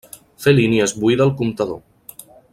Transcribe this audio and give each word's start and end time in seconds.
Fer 0.45 0.53
línies 0.59 0.95
buida 1.03 1.29
el 1.29 1.35
comptador. 1.43 1.81